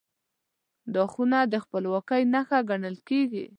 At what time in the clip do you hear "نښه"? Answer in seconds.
2.33-2.59